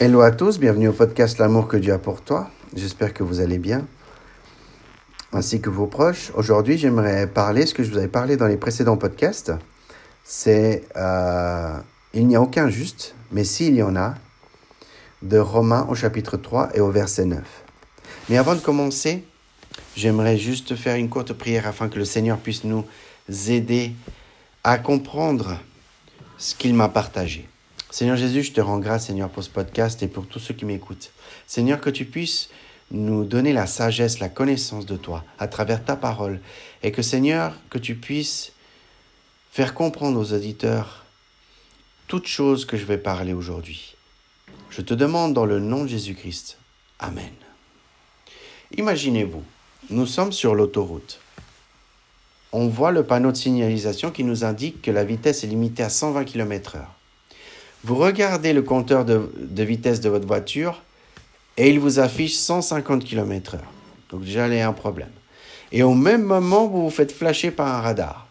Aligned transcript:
Hello 0.00 0.22
à 0.22 0.32
tous, 0.32 0.58
bienvenue 0.58 0.88
au 0.88 0.92
podcast 0.92 1.38
L'amour 1.38 1.68
que 1.68 1.76
Dieu 1.76 1.92
a 1.92 2.00
pour 2.00 2.20
toi. 2.20 2.50
J'espère 2.74 3.14
que 3.14 3.22
vous 3.22 3.38
allez 3.38 3.58
bien, 3.58 3.86
ainsi 5.32 5.60
que 5.60 5.70
vos 5.70 5.86
proches. 5.86 6.32
Aujourd'hui, 6.34 6.76
j'aimerais 6.76 7.28
parler, 7.28 7.64
ce 7.64 7.74
que 7.74 7.84
je 7.84 7.92
vous 7.92 7.98
avais 7.98 8.08
parlé 8.08 8.36
dans 8.36 8.48
les 8.48 8.56
précédents 8.56 8.96
podcasts, 8.96 9.52
c'est 10.24 10.82
euh, 10.96 11.78
il 12.12 12.26
n'y 12.26 12.34
a 12.34 12.40
aucun 12.40 12.68
juste, 12.68 13.14
mais 13.30 13.44
s'il 13.44 13.76
y 13.76 13.84
en 13.84 13.94
a, 13.94 14.16
de 15.22 15.38
Romains 15.38 15.86
au 15.88 15.94
chapitre 15.94 16.36
3 16.38 16.70
et 16.74 16.80
au 16.80 16.90
verset 16.90 17.24
9. 17.24 17.40
Mais 18.30 18.36
avant 18.36 18.56
de 18.56 18.60
commencer, 18.60 19.22
j'aimerais 19.96 20.38
juste 20.38 20.74
faire 20.74 20.96
une 20.96 21.08
courte 21.08 21.34
prière 21.34 21.68
afin 21.68 21.88
que 21.88 22.00
le 22.00 22.04
Seigneur 22.04 22.38
puisse 22.38 22.64
nous 22.64 22.84
aider 23.46 23.92
à 24.64 24.76
comprendre 24.76 25.56
ce 26.36 26.56
qu'il 26.56 26.74
m'a 26.74 26.88
partagé. 26.88 27.48
Seigneur 27.94 28.16
Jésus, 28.16 28.42
je 28.42 28.52
te 28.52 28.60
rends 28.60 28.80
grâce, 28.80 29.06
Seigneur, 29.06 29.30
pour 29.30 29.44
ce 29.44 29.50
podcast 29.50 30.02
et 30.02 30.08
pour 30.08 30.26
tous 30.26 30.40
ceux 30.40 30.52
qui 30.52 30.64
m'écoutent. 30.64 31.12
Seigneur, 31.46 31.80
que 31.80 31.90
tu 31.90 32.04
puisses 32.04 32.48
nous 32.90 33.22
donner 33.24 33.52
la 33.52 33.68
sagesse, 33.68 34.18
la 34.18 34.28
connaissance 34.28 34.84
de 34.84 34.96
toi 34.96 35.24
à 35.38 35.46
travers 35.46 35.84
ta 35.84 35.94
parole. 35.94 36.40
Et 36.82 36.90
que, 36.90 37.02
Seigneur, 37.02 37.54
que 37.70 37.78
tu 37.78 37.94
puisses 37.94 38.50
faire 39.52 39.74
comprendre 39.74 40.18
aux 40.18 40.32
auditeurs 40.32 41.04
toutes 42.08 42.26
choses 42.26 42.64
que 42.64 42.76
je 42.76 42.84
vais 42.84 42.98
parler 42.98 43.32
aujourd'hui. 43.32 43.94
Je 44.70 44.80
te 44.80 44.92
demande 44.92 45.32
dans 45.32 45.46
le 45.46 45.60
nom 45.60 45.84
de 45.84 45.88
Jésus-Christ. 45.88 46.58
Amen. 46.98 47.30
Imaginez-vous, 48.76 49.44
nous 49.90 50.06
sommes 50.06 50.32
sur 50.32 50.56
l'autoroute. 50.56 51.20
On 52.50 52.66
voit 52.66 52.90
le 52.90 53.04
panneau 53.04 53.30
de 53.30 53.36
signalisation 53.36 54.10
qui 54.10 54.24
nous 54.24 54.42
indique 54.42 54.82
que 54.82 54.90
la 54.90 55.04
vitesse 55.04 55.44
est 55.44 55.46
limitée 55.46 55.84
à 55.84 55.90
120 55.90 56.24
km/h. 56.24 56.80
Vous 57.84 57.96
regardez 57.96 58.54
le 58.54 58.62
compteur 58.62 59.04
de, 59.04 59.28
vitesse 59.62 60.00
de 60.00 60.08
votre 60.08 60.26
voiture 60.26 60.82
et 61.58 61.68
il 61.68 61.78
vous 61.78 61.98
affiche 61.98 62.34
150 62.34 63.04
km/h. 63.04 63.58
Donc 64.10 64.24
déjà, 64.24 64.48
il 64.48 64.54
y 64.54 64.60
a 64.60 64.66
un 64.66 64.72
problème. 64.72 65.10
Et 65.70 65.82
au 65.82 65.92
même 65.92 66.22
moment, 66.22 66.66
vous 66.66 66.84
vous 66.84 66.90
faites 66.90 67.12
flasher 67.12 67.50
par 67.50 67.68
un 67.68 67.82
radar. 67.82 68.26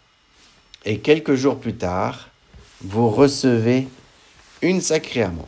Et 0.85 0.97
quelques 0.97 1.35
jours 1.35 1.59
plus 1.59 1.75
tard, 1.75 2.29
vous 2.81 3.09
recevez 3.09 3.87
une 4.63 4.81
sacrée 4.81 5.21
amende. 5.21 5.45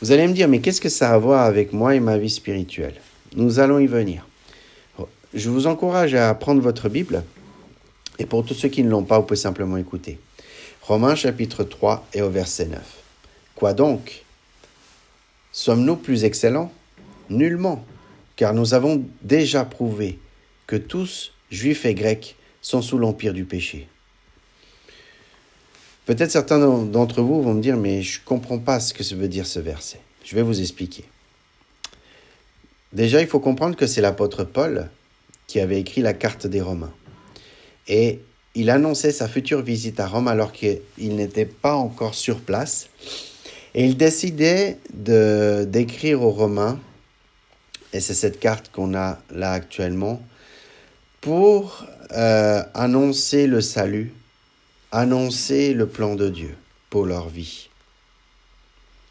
Vous 0.00 0.12
allez 0.12 0.28
me 0.28 0.32
dire, 0.32 0.46
mais 0.46 0.60
qu'est-ce 0.60 0.80
que 0.80 0.88
ça 0.88 1.10
a 1.10 1.14
à 1.14 1.18
voir 1.18 1.44
avec 1.44 1.72
moi 1.72 1.96
et 1.96 2.00
ma 2.00 2.18
vie 2.18 2.30
spirituelle? 2.30 3.00
Nous 3.34 3.58
allons 3.58 3.80
y 3.80 3.88
venir. 3.88 4.24
Je 5.34 5.50
vous 5.50 5.66
encourage 5.66 6.14
à 6.14 6.32
prendre 6.34 6.62
votre 6.62 6.88
Bible. 6.88 7.24
Et 8.20 8.26
pour 8.26 8.44
tous 8.44 8.54
ceux 8.54 8.68
qui 8.68 8.84
ne 8.84 8.90
l'ont 8.90 9.02
pas, 9.02 9.18
vous 9.18 9.26
pouvez 9.26 9.36
simplement 9.36 9.76
écouter. 9.76 10.20
Romains 10.88 11.16
chapitre 11.16 11.64
3 11.64 12.08
et 12.14 12.22
au 12.22 12.30
verset 12.30 12.64
9. 12.64 12.80
Quoi 13.54 13.74
donc? 13.74 14.24
Sommes-nous 15.52 15.96
plus 15.96 16.24
excellents? 16.24 16.72
Nullement, 17.28 17.84
car 18.36 18.54
nous 18.54 18.72
avons 18.72 19.04
déjà 19.20 19.66
prouvé 19.66 20.18
que 20.66 20.76
tous, 20.76 21.34
juifs 21.50 21.84
et 21.84 21.92
grecs, 21.92 22.36
sont 22.62 22.80
sous 22.80 22.96
l'empire 22.96 23.34
du 23.34 23.44
péché. 23.44 23.86
Peut-être 26.06 26.30
certains 26.30 26.58
d'entre 26.58 27.20
vous 27.20 27.42
vont 27.42 27.52
me 27.52 27.60
dire, 27.60 27.76
mais 27.76 28.00
je 28.00 28.20
ne 28.20 28.24
comprends 28.24 28.58
pas 28.58 28.80
ce 28.80 28.94
que 28.94 29.02
veut 29.14 29.28
dire 29.28 29.46
ce 29.46 29.60
verset. 29.60 30.00
Je 30.24 30.34
vais 30.36 30.42
vous 30.42 30.58
expliquer. 30.58 31.04
Déjà, 32.94 33.20
il 33.20 33.26
faut 33.26 33.40
comprendre 33.40 33.76
que 33.76 33.86
c'est 33.86 34.00
l'apôtre 34.00 34.42
Paul 34.42 34.88
qui 35.48 35.60
avait 35.60 35.80
écrit 35.80 36.00
la 36.00 36.14
carte 36.14 36.46
des 36.46 36.62
Romains. 36.62 36.94
Et 37.88 38.20
il 38.54 38.70
annonçait 38.70 39.12
sa 39.12 39.28
future 39.28 39.62
visite 39.62 40.00
à 40.00 40.06
Rome 40.06 40.28
alors 40.28 40.52
qu'il 40.52 40.80
n'était 40.98 41.46
pas 41.46 41.74
encore 41.74 42.14
sur 42.14 42.40
place. 42.40 42.88
Et 43.74 43.84
il 43.84 43.96
décidait 43.96 44.78
d'écrire 44.92 46.22
aux 46.22 46.30
Romains, 46.30 46.80
et 47.92 48.00
c'est 48.00 48.14
cette 48.14 48.40
carte 48.40 48.70
qu'on 48.72 48.94
a 48.94 49.18
là 49.30 49.52
actuellement, 49.52 50.22
pour 51.20 51.84
euh, 52.12 52.62
annoncer 52.74 53.46
le 53.46 53.60
salut, 53.60 54.12
annoncer 54.90 55.74
le 55.74 55.86
plan 55.86 56.14
de 56.14 56.28
Dieu 56.28 56.56
pour 56.90 57.06
leur 57.06 57.28
vie. 57.28 57.68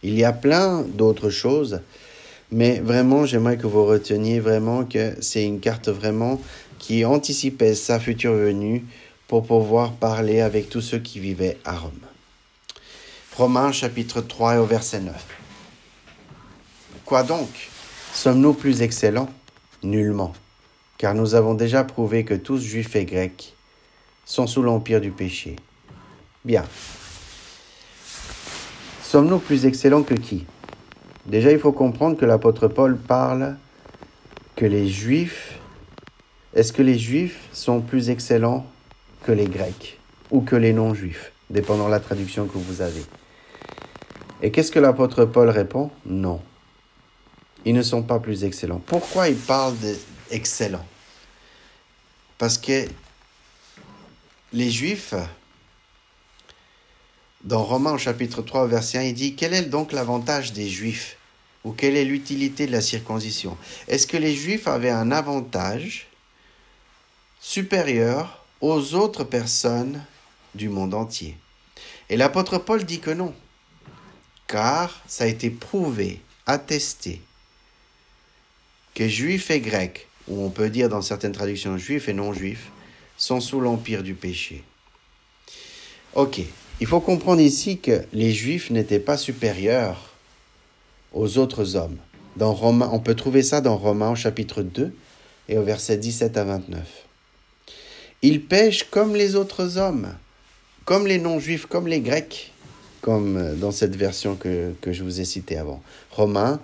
Il 0.03 0.17
y 0.17 0.23
a 0.23 0.33
plein 0.33 0.81
d'autres 0.81 1.29
choses, 1.29 1.81
mais 2.51 2.79
vraiment, 2.79 3.25
j'aimerais 3.25 3.57
que 3.57 3.67
vous 3.67 3.85
reteniez 3.85 4.39
vraiment 4.39 4.85
que 4.85 5.15
c'est 5.21 5.43
une 5.43 5.59
carte 5.59 5.89
vraiment 5.89 6.41
qui 6.79 7.05
anticipait 7.05 7.75
sa 7.75 7.99
future 7.99 8.33
venue 8.33 8.85
pour 9.27 9.45
pouvoir 9.45 9.93
parler 9.93 10.39
avec 10.39 10.69
tous 10.69 10.81
ceux 10.81 10.99
qui 10.99 11.19
vivaient 11.19 11.57
à 11.65 11.77
Rome. 11.77 11.91
Romains 13.35 13.71
chapitre 13.71 14.21
3 14.21 14.55
et 14.55 14.57
au 14.57 14.65
verset 14.65 15.01
9. 15.01 15.13
Quoi 17.05 17.23
donc? 17.23 17.69
Sommes-nous 18.13 18.53
plus 18.53 18.81
excellents? 18.81 19.29
Nullement, 19.83 20.33
car 20.97 21.13
nous 21.13 21.35
avons 21.35 21.53
déjà 21.53 21.83
prouvé 21.83 22.25
que 22.25 22.33
tous, 22.33 22.59
juifs 22.59 22.95
et 22.95 23.05
grecs, 23.05 23.53
sont 24.25 24.47
sous 24.47 24.63
l'empire 24.63 25.01
du 25.01 25.11
péché. 25.11 25.55
Bien. 26.43 26.65
Sommes-nous 29.03 29.39
plus 29.39 29.65
excellents 29.65 30.03
que 30.03 30.15
qui? 30.15 30.45
Déjà, 31.27 31.51
il 31.51 31.59
faut 31.59 31.71
comprendre 31.71 32.17
que 32.17 32.25
l'apôtre 32.25 32.67
Paul 32.67 32.97
parle 32.97 33.57
que 34.55 34.65
les 34.65 34.87
juifs, 34.87 35.59
est-ce 36.55 36.73
que 36.73 36.81
les 36.81 36.97
juifs 36.97 37.47
sont 37.53 37.81
plus 37.81 38.09
excellents 38.09 38.65
les 39.31 39.47
Grecs 39.47 39.99
ou 40.31 40.41
que 40.41 40.55
les 40.55 40.73
non-juifs, 40.73 41.31
dépendant 41.49 41.85
de 41.85 41.91
la 41.91 41.99
traduction 41.99 42.47
que 42.47 42.57
vous 42.57 42.81
avez. 42.81 43.03
Et 44.41 44.51
qu'est-ce 44.51 44.71
que 44.71 44.79
l'apôtre 44.79 45.25
Paul 45.25 45.49
répond? 45.49 45.89
Non. 46.05 46.41
Ils 47.65 47.73
ne 47.73 47.81
sont 47.81 48.03
pas 48.03 48.19
plus 48.19 48.43
excellents. 48.43 48.81
Pourquoi 48.85 49.29
il 49.29 49.35
parle 49.35 49.75
d'excellents? 50.29 50.85
Parce 52.37 52.57
que 52.57 52.87
les 54.53 54.69
Juifs, 54.69 55.15
dans 57.43 57.63
Romains 57.63 57.97
chapitre 57.97 58.41
3 58.41 58.67
verset 58.67 58.99
1, 58.99 59.01
il 59.03 59.13
dit 59.13 59.35
Quel 59.35 59.53
est 59.53 59.63
donc 59.63 59.91
l'avantage 59.91 60.53
des 60.53 60.69
Juifs 60.69 61.17
Ou 61.63 61.71
quelle 61.71 61.97
est 61.97 62.05
l'utilité 62.05 62.67
de 62.67 62.71
la 62.71 62.81
circoncision? 62.81 63.57
Est-ce 63.87 64.05
que 64.05 64.17
les 64.17 64.35
Juifs 64.35 64.67
avaient 64.67 64.91
un 64.91 65.11
avantage 65.11 66.07
supérieur 67.39 68.45
aux 68.61 68.95
autres 68.95 69.23
personnes 69.23 70.03
du 70.55 70.69
monde 70.69 70.93
entier. 70.93 71.37
Et 72.09 72.17
l'apôtre 72.17 72.57
Paul 72.57 72.83
dit 72.83 72.99
que 72.99 73.11
non, 73.11 73.33
car 74.47 75.01
ça 75.07 75.25
a 75.25 75.27
été 75.27 75.49
prouvé, 75.49 76.21
attesté, 76.45 77.21
que 78.95 79.07
juifs 79.07 79.51
et 79.51 79.59
grecs, 79.59 80.07
ou 80.27 80.43
on 80.43 80.49
peut 80.49 80.69
dire 80.69 80.89
dans 80.89 81.01
certaines 81.01 81.33
traductions 81.33 81.77
juifs 81.77 82.09
et 82.09 82.13
non-juifs, 82.13 82.71
sont 83.17 83.39
sous 83.39 83.59
l'empire 83.59 84.03
du 84.03 84.13
péché. 84.13 84.63
Ok, 86.13 86.41
il 86.79 86.87
faut 86.87 86.99
comprendre 86.99 87.41
ici 87.41 87.79
que 87.79 88.05
les 88.13 88.33
juifs 88.33 88.69
n'étaient 88.69 88.99
pas 88.99 89.17
supérieurs 89.17 90.13
aux 91.13 91.37
autres 91.37 91.75
hommes. 91.75 91.97
Dans 92.35 92.57
on 92.61 92.99
peut 92.99 93.15
trouver 93.15 93.41
ça 93.41 93.61
dans 93.61 93.77
Romains 93.77 94.15
chapitre 94.15 94.61
2 94.61 94.93
et 95.49 95.57
au 95.57 95.63
verset 95.63 95.97
17 95.97 96.37
à 96.37 96.43
29. 96.43 97.06
Ils 98.23 98.43
pêchent 98.43 98.85
comme 98.89 99.15
les 99.15 99.35
autres 99.35 99.77
hommes, 99.77 100.13
comme 100.85 101.05
les 101.05 101.19
non-juifs, 101.19 101.67
comme 101.67 101.87
les 101.87 102.01
grecs, 102.01 102.51
comme 103.01 103.37
euh, 103.37 103.53
dans 103.53 103.71
cette 103.71 103.95
version 103.95 104.35
que, 104.35 104.73
je 104.85 105.03
vous 105.03 105.21
ai 105.21 105.25
citée 105.25 105.57
avant. 105.57 105.83
Romains, 106.11 106.59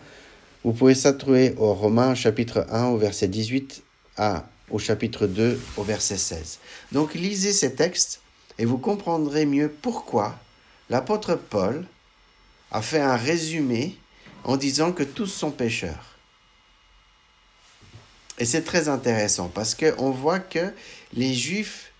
vous 0.63 0.73
pouvez 0.73 0.95
ça 0.95 1.15
au 1.57 1.73
Romains 1.73 2.15
chapitre 2.15 2.65
1 2.71 2.85
au 2.87 2.97
verset 2.97 3.27
18 3.27 3.83
à 4.17 4.45
au 4.71 4.79
chapitre 4.79 5.27
2 5.27 5.59
au 5.77 5.83
verset 5.83 6.17
16. 6.17 6.59
Donc 6.91 7.13
lisez 7.13 7.51
ces 7.51 7.75
textes 7.75 8.21
et 8.57 8.65
vous 8.65 8.77
comprendrez 8.77 9.45
mieux 9.45 9.69
pourquoi 9.69 10.35
l'apôtre 10.89 11.35
Paul 11.35 11.85
a 12.71 12.81
fait 12.81 13.01
un 13.01 13.15
résumé 13.15 13.97
en 14.43 14.57
disant 14.57 14.91
que 14.91 15.03
tous 15.03 15.27
sont 15.27 15.51
pécheurs. 15.51 16.12
Et 18.39 18.45
c'est 18.45 18.63
très 18.63 18.89
intéressant 18.89 19.49
parce 19.53 19.75
qu'on 19.75 20.11
voit 20.11 20.39
que 20.39 20.71
les 21.13 21.33
Juifs, 21.33 21.91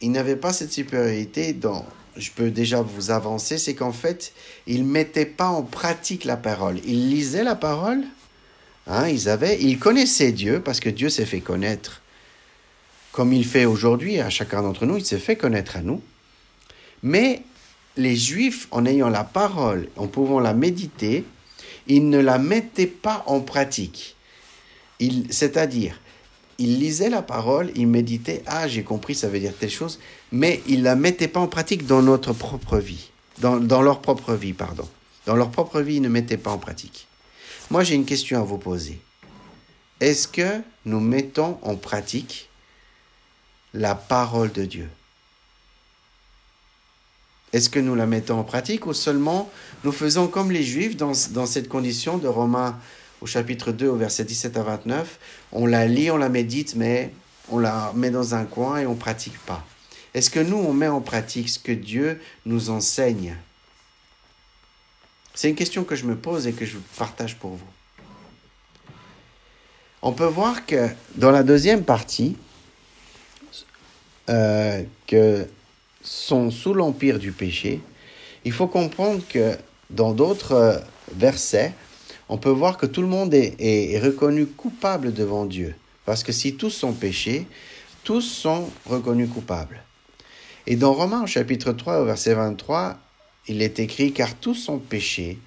ils 0.00 0.10
n'avaient 0.10 0.36
pas 0.36 0.52
cette 0.52 0.72
supériorité 0.72 1.52
dans, 1.52 1.84
je 2.16 2.30
peux 2.30 2.50
déjà 2.50 2.80
vous 2.80 3.10
avancer, 3.10 3.58
c'est 3.58 3.74
qu'en 3.74 3.92
fait, 3.92 4.32
ils 4.66 4.86
ne 4.86 4.90
mettaient 4.90 5.26
pas 5.26 5.48
en 5.48 5.62
pratique 5.62 6.24
la 6.24 6.36
parole. 6.36 6.78
Ils 6.84 7.10
lisaient 7.10 7.44
la 7.44 7.54
parole, 7.54 8.04
hein, 8.86 9.08
ils, 9.08 9.28
avaient, 9.28 9.60
ils 9.60 9.78
connaissaient 9.78 10.32
Dieu 10.32 10.60
parce 10.60 10.80
que 10.80 10.88
Dieu 10.88 11.10
s'est 11.10 11.26
fait 11.26 11.40
connaître. 11.40 12.00
Comme 13.12 13.32
il 13.32 13.44
fait 13.44 13.64
aujourd'hui 13.64 14.20
à 14.20 14.30
chacun 14.30 14.62
d'entre 14.62 14.86
nous, 14.86 14.98
il 14.98 15.04
s'est 15.04 15.18
fait 15.18 15.36
connaître 15.36 15.76
à 15.76 15.82
nous. 15.82 16.02
Mais 17.02 17.42
les 17.96 18.16
Juifs, 18.16 18.68
en 18.70 18.84
ayant 18.84 19.08
la 19.08 19.24
parole, 19.24 19.88
en 19.96 20.06
pouvant 20.06 20.40
la 20.40 20.54
méditer, 20.54 21.24
ils 21.86 22.08
ne 22.08 22.18
la 22.18 22.38
mettaient 22.38 22.86
pas 22.86 23.22
en 23.26 23.40
pratique 23.40 24.15
c'est-à-dire, 25.30 26.00
il 26.58 26.78
lisait 26.78 27.10
la 27.10 27.22
parole, 27.22 27.70
il 27.74 27.86
méditait, 27.86 28.42
ah 28.46 28.66
j'ai 28.66 28.82
compris, 28.82 29.14
ça 29.14 29.28
veut 29.28 29.40
dire 29.40 29.52
telle 29.58 29.70
chose, 29.70 29.98
mais 30.32 30.62
il 30.66 30.82
la 30.82 30.96
mettait 30.96 31.28
pas 31.28 31.40
en 31.40 31.48
pratique 31.48 31.86
dans 31.86 32.02
notre 32.02 32.32
propre 32.32 32.78
vie, 32.78 33.10
dans, 33.38 33.82
leur 33.82 34.00
propre 34.00 34.34
vie, 34.34 34.54
pardon. 34.54 34.88
Dans 35.26 35.36
leur 35.36 35.50
propre 35.50 35.80
vie, 35.80 35.96
ils 35.96 36.02
ne 36.02 36.08
mettaient 36.08 36.36
pas 36.36 36.52
en 36.52 36.58
pratique. 36.58 37.08
Moi, 37.70 37.84
j'ai 37.84 37.94
une 37.94 38.04
question 38.04 38.40
à 38.40 38.44
vous 38.44 38.58
poser. 38.58 39.00
Est-ce 40.00 40.28
que 40.28 40.60
nous 40.84 41.00
mettons 41.00 41.58
en 41.62 41.74
pratique 41.74 42.48
la 43.74 43.94
parole 43.94 44.52
de 44.52 44.64
Dieu? 44.64 44.88
Est-ce 47.52 47.68
que 47.68 47.80
nous 47.80 47.94
la 47.94 48.06
mettons 48.06 48.38
en 48.38 48.44
pratique 48.44 48.86
ou 48.86 48.92
seulement 48.92 49.50
nous 49.84 49.92
faisons 49.92 50.28
comme 50.28 50.50
les 50.50 50.62
Juifs 50.62 50.96
dans, 50.96 51.12
dans 51.30 51.46
cette 51.46 51.68
condition 51.68 52.18
de 52.18 52.28
Romains 52.28 52.78
au 53.20 53.26
chapitre 53.26 53.72
2 53.72 53.88
au 53.88 53.96
verset 53.96 54.24
17 54.24 54.56
à 54.56 54.62
29 54.62 55.18
On 55.52 55.66
la 55.66 55.86
lit, 55.86 56.10
on 56.10 56.16
la 56.16 56.28
médite, 56.28 56.74
mais 56.76 57.12
on 57.50 57.58
la 57.58 57.92
met 57.94 58.10
dans 58.10 58.34
un 58.34 58.44
coin 58.44 58.78
et 58.78 58.86
on 58.86 58.94
pratique 58.94 59.38
pas. 59.46 59.64
Est-ce 60.14 60.30
que 60.30 60.40
nous, 60.40 60.56
on 60.56 60.72
met 60.72 60.88
en 60.88 61.00
pratique 61.00 61.48
ce 61.48 61.58
que 61.58 61.72
Dieu 61.72 62.20
nous 62.44 62.70
enseigne? 62.70 63.36
C'est 65.34 65.50
une 65.50 65.54
question 65.54 65.84
que 65.84 65.94
je 65.94 66.06
me 66.06 66.16
pose 66.16 66.46
et 66.46 66.52
que 66.52 66.64
je 66.64 66.78
partage 66.96 67.36
pour 67.36 67.50
vous. 67.50 67.66
On 70.00 70.12
peut 70.12 70.24
voir 70.24 70.64
que 70.64 70.88
dans 71.16 71.30
la 71.30 71.42
deuxième 71.42 71.84
partie, 71.84 72.36
euh, 74.30 74.82
que 75.06 75.46
sont 76.00 76.50
sous 76.50 76.72
l'empire 76.72 77.18
du 77.18 77.32
péché, 77.32 77.80
il 78.44 78.52
faut 78.52 78.68
comprendre 78.68 79.20
que 79.28 79.56
dans 79.90 80.12
d'autres 80.12 80.52
euh, 80.52 80.78
versets, 81.14 81.74
on 82.28 82.38
peut 82.38 82.50
voir 82.50 82.76
que 82.76 82.86
tout 82.86 83.02
le 83.02 83.08
monde 83.08 83.32
est, 83.34 83.98
reconnu 84.02 84.46
coupable 84.46 85.12
devant 85.12 85.44
Dieu. 85.44 85.74
Parce 86.04 86.22
que 86.22 86.32
si 86.32 86.54
tous 86.54 86.70
sont 86.70 86.92
péchés, 86.92 87.46
tous 88.04 88.22
sont 88.22 88.70
reconnus 88.84 89.30
coupables. 89.32 89.82
Et 90.66 90.76
dans 90.76 90.92
Romains 90.92 91.22
au 91.22 91.26
chapitre 91.26 91.72
3 91.72 92.00
au 92.00 92.04
verset 92.04 92.34
23, 92.34 92.98
il 93.48 93.62
est 93.62 93.78
écrit 93.78 94.12
car 94.12 94.34
tous 94.34 94.54
sont 94.54 94.78
péchés 94.78 95.38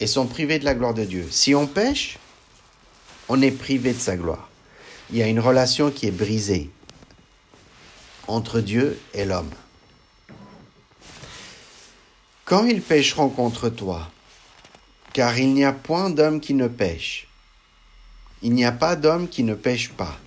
et 0.00 0.06
sont 0.06 0.26
privés 0.26 0.58
de 0.58 0.64
la 0.64 0.74
gloire 0.74 0.94
de 0.94 1.04
Dieu. 1.04 1.26
Si 1.30 1.54
on 1.54 1.66
pêche, 1.66 2.18
on 3.28 3.40
est 3.40 3.50
privé 3.50 3.92
de 3.92 3.98
sa 3.98 4.16
gloire. 4.16 4.50
Il 5.10 5.16
y 5.16 5.22
a 5.22 5.28
une 5.28 5.40
relation 5.40 5.90
qui 5.90 6.06
est 6.06 6.12
brisée 6.12 6.70
entre 8.26 8.60
Dieu 8.60 8.98
et 9.14 9.24
l'homme. 9.24 9.50
Quand 12.44 12.64
ils 12.64 12.82
pécheront 12.82 13.28
contre 13.28 13.68
toi, 13.68 14.10
car 15.12 15.38
il 15.38 15.54
n'y 15.54 15.64
a 15.64 15.72
point 15.72 16.10
d'homme 16.10 16.40
qui 16.40 16.54
ne 16.54 16.68
pêche, 16.68 17.26
il 18.42 18.52
n'y 18.52 18.64
a 18.64 18.72
pas 18.72 18.96
d'homme 18.96 19.28
qui 19.28 19.42
ne 19.42 19.54
pêche 19.54 19.90
pas. 19.90 20.18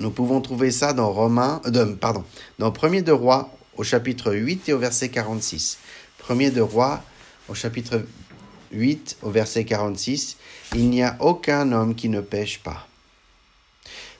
Nous 0.00 0.10
pouvons 0.10 0.40
trouver 0.40 0.70
ça 0.70 0.92
dans 0.92 1.12
Romains, 1.12 1.60
euh, 1.66 1.94
pardon, 1.94 2.24
dans 2.58 2.70
1er 2.70 3.02
de 3.02 3.12
Rois 3.12 3.50
au 3.76 3.84
chapitre 3.84 4.34
8 4.34 4.68
et 4.68 4.72
au 4.72 4.78
verset 4.78 5.08
46. 5.08 5.78
1er 6.26 6.52
de 6.52 6.60
Rois 6.60 7.02
au 7.48 7.54
chapitre 7.54 8.04
8 8.72 9.18
au 9.22 9.30
verset 9.30 9.64
46, 9.64 10.36
il 10.74 10.88
n'y 10.90 11.02
a 11.02 11.16
aucun 11.20 11.72
homme 11.72 11.94
qui 11.94 12.08
ne 12.08 12.20
pêche 12.20 12.60
pas. 12.60 12.88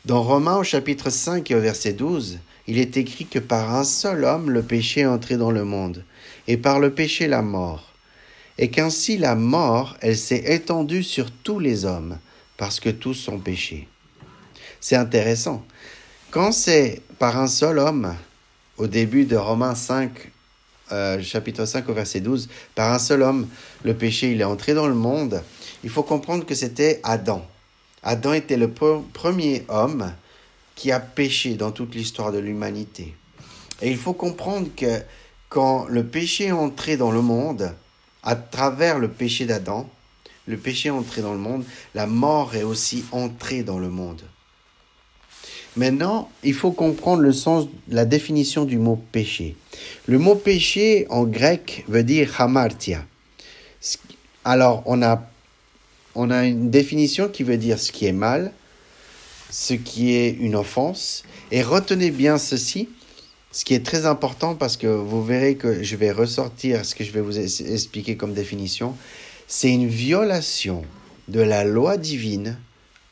Dans 0.05 0.23
Romains 0.23 0.57
au 0.57 0.65
chapitre 0.65 1.11
5 1.11 1.51
et 1.51 1.55
au 1.55 1.61
verset 1.61 1.93
12, 1.93 2.39
il 2.67 2.79
est 2.79 2.97
écrit 2.97 3.27
que 3.27 3.39
par 3.39 3.75
un 3.75 3.85
seul 3.85 4.25
homme 4.25 4.51
le 4.51 4.63
péché 4.63 5.01
est 5.01 5.07
entré 5.07 5.37
dans 5.37 5.51
le 5.51 5.65
monde, 5.65 6.05
et 6.47 6.57
par 6.57 6.81
le 6.81 6.93
péché 6.93 7.27
la 7.27 7.43
mort, 7.43 7.92
et 8.59 8.71
qu'ainsi 8.71 9.19
la 9.19 9.35
mort, 9.35 9.97
elle 10.01 10.17
s'est 10.17 10.45
étendue 10.47 11.03
sur 11.03 11.31
tous 11.31 11.59
les 11.59 11.85
hommes, 11.85 12.19
parce 12.57 12.81
que 12.81 12.91
tous 12.91 13.15
sont 13.15 13.39
péchés. 13.39 13.89
C'est 14.81 14.97
intéressant. 14.97 15.65
Quand 16.31 16.53
c'est 16.53 17.03
par 17.19 17.39
un 17.39 17.47
seul 17.47 17.79
homme, 17.79 18.15
au 18.79 18.87
début 18.87 19.25
de 19.25 19.37
Romains 19.37 19.75
5, 19.75 20.11
euh, 20.93 21.23
chapitre 21.23 21.65
5 21.65 21.89
au 21.89 21.95
verset 21.95 22.21
12, 22.21 22.49
par 22.75 22.93
un 22.93 22.99
seul 22.99 23.23
homme, 23.23 23.49
le 23.85 23.95
péché, 23.95 24.33
il 24.33 24.41
est 24.41 24.45
entré 24.45 24.75
dans 24.75 24.89
le 24.89 24.95
monde, 24.95 25.43
il 25.85 25.91
faut 25.91 26.03
comprendre 26.03 26.45
que 26.45 26.55
c'était 26.55 27.01
Adam. 27.03 27.47
Adam 28.03 28.33
était 28.33 28.57
le 28.57 28.71
premier 28.71 29.65
homme 29.69 30.13
qui 30.75 30.91
a 30.91 31.01
péché 31.01 31.55
dans 31.55 31.71
toute 31.71 31.95
l'histoire 31.95 32.33
de 32.33 32.39
l'humanité. 32.39 33.15
Et 33.81 33.91
il 33.91 33.97
faut 33.97 34.13
comprendre 34.13 34.69
que 34.77 35.01
quand 35.49 35.87
le 35.87 36.05
péché 36.05 36.47
est 36.47 36.53
entré 36.53 36.97
dans 36.97 37.11
le 37.11 37.21
monde, 37.21 37.75
à 38.23 38.37
travers 38.37 38.99
le 38.99 39.09
péché 39.09 39.47
d'Adam, 39.47 39.89
le 40.47 40.57
péché 40.57 40.89
est 40.89 40.93
entré 40.93 41.23
dans 41.23 41.33
le 41.33 41.39
monde, 41.39 41.65
la 41.95 42.07
mort 42.07 42.55
est 42.55 42.63
aussi 42.63 43.05
entrée 43.13 43.63
dans 43.63 43.79
le 43.79 43.89
monde. 43.89 44.23
Maintenant, 45.77 46.31
il 46.43 46.53
faut 46.53 46.73
comprendre 46.73 47.23
le 47.23 47.33
sens, 47.33 47.67
la 47.89 48.05
définition 48.05 48.65
du 48.65 48.79
mot 48.79 49.03
péché. 49.11 49.57
Le 50.07 50.19
mot 50.19 50.35
péché 50.35 51.07
en 51.09 51.25
grec 51.25 51.85
veut 51.89 52.05
dire 52.05 52.41
hamartia. 52.41 53.05
Alors, 54.45 54.83
on 54.87 55.03
a, 55.03 55.23
on 56.15 56.31
a 56.31 56.45
une 56.45 56.71
définition 56.71 57.29
qui 57.29 57.43
veut 57.43 57.57
dire 57.57 57.79
ce 57.79 57.91
qui 57.91 58.07
est 58.07 58.13
mal, 58.13 58.53
ce 59.51 59.73
qui 59.73 60.15
est 60.15 60.31
une 60.31 60.57
offense. 60.57 61.25
Et 61.51 61.63
retenez 61.63 62.11
bien 62.11 62.37
ceci, 62.37 62.91
ce 63.53 63.65
qui 63.65 63.75
est 63.75 63.85
très 63.85 64.07
important 64.07 64.55
parce 64.55 64.77
que 64.77 64.87
vous 64.87 65.25
verrez 65.25 65.57
que 65.57 65.83
je 65.83 65.97
vais 65.97 66.11
ressortir 66.11 66.85
ce 66.85 66.95
que 66.95 67.05
je 67.05 67.13
vais 67.13 67.21
vous 67.21 67.39
expliquer 67.39 68.17
comme 68.17 68.35
définition. 68.35 68.97
C'est 69.47 69.71
une 69.71 69.89
violation 69.89 70.85
de 71.29 71.41
la 71.41 71.65
loi 71.65 71.97
divine 71.97 72.59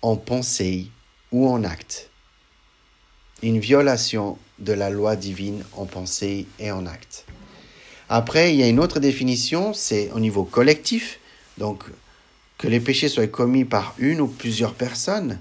en 0.02 0.16
pensée 0.16 0.86
ou 1.30 1.48
en 1.48 1.62
acte 1.62 2.10
une 3.42 3.58
violation 3.58 4.38
de 4.58 4.72
la 4.72 4.90
loi 4.90 5.16
divine 5.16 5.64
en 5.76 5.86
pensée 5.86 6.46
et 6.58 6.70
en 6.70 6.86
acte. 6.86 7.24
Après, 8.08 8.52
il 8.52 8.60
y 8.60 8.62
a 8.62 8.68
une 8.68 8.80
autre 8.80 9.00
définition, 9.00 9.72
c'est 9.72 10.10
au 10.12 10.20
niveau 10.20 10.44
collectif, 10.44 11.20
donc 11.58 11.84
que 12.58 12.68
les 12.68 12.80
péchés 12.80 13.08
soient 13.08 13.26
commis 13.26 13.64
par 13.64 13.94
une 13.98 14.20
ou 14.20 14.26
plusieurs 14.26 14.74
personnes. 14.74 15.38